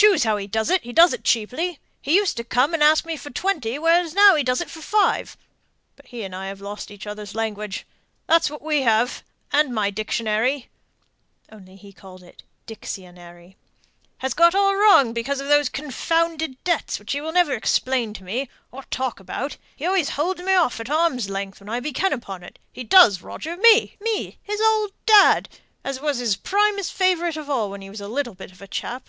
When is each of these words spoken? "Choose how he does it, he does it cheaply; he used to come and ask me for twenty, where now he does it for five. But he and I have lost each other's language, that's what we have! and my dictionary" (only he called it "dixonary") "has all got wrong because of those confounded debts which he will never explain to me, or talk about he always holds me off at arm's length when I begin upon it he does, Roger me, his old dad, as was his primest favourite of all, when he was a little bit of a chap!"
"Choose 0.00 0.22
how 0.22 0.36
he 0.36 0.46
does 0.46 0.70
it, 0.70 0.82
he 0.82 0.92
does 0.92 1.12
it 1.12 1.24
cheaply; 1.24 1.80
he 2.00 2.14
used 2.14 2.36
to 2.36 2.44
come 2.44 2.72
and 2.72 2.84
ask 2.84 3.04
me 3.04 3.16
for 3.16 3.30
twenty, 3.30 3.80
where 3.80 4.08
now 4.12 4.36
he 4.36 4.44
does 4.44 4.60
it 4.60 4.70
for 4.70 4.80
five. 4.80 5.36
But 5.96 6.06
he 6.06 6.22
and 6.22 6.36
I 6.36 6.46
have 6.46 6.60
lost 6.60 6.92
each 6.92 7.04
other's 7.04 7.34
language, 7.34 7.84
that's 8.28 8.48
what 8.48 8.62
we 8.62 8.82
have! 8.82 9.24
and 9.52 9.74
my 9.74 9.90
dictionary" 9.90 10.68
(only 11.50 11.74
he 11.74 11.92
called 11.92 12.22
it 12.22 12.44
"dixonary") 12.68 13.56
"has 14.18 14.34
all 14.38 14.50
got 14.52 14.72
wrong 14.74 15.12
because 15.12 15.40
of 15.40 15.48
those 15.48 15.68
confounded 15.68 16.62
debts 16.62 17.00
which 17.00 17.10
he 17.10 17.20
will 17.20 17.32
never 17.32 17.54
explain 17.54 18.14
to 18.14 18.22
me, 18.22 18.48
or 18.70 18.84
talk 18.92 19.18
about 19.18 19.56
he 19.74 19.84
always 19.84 20.10
holds 20.10 20.40
me 20.40 20.54
off 20.54 20.78
at 20.78 20.88
arm's 20.88 21.28
length 21.28 21.58
when 21.58 21.68
I 21.68 21.80
begin 21.80 22.12
upon 22.12 22.44
it 22.44 22.60
he 22.72 22.84
does, 22.84 23.20
Roger 23.20 23.56
me, 23.56 23.96
his 24.44 24.60
old 24.60 24.92
dad, 25.06 25.48
as 25.82 26.00
was 26.00 26.18
his 26.18 26.36
primest 26.36 26.92
favourite 26.92 27.36
of 27.36 27.50
all, 27.50 27.68
when 27.68 27.82
he 27.82 27.90
was 27.90 28.00
a 28.00 28.06
little 28.06 28.36
bit 28.36 28.52
of 28.52 28.62
a 28.62 28.68
chap!" 28.68 29.08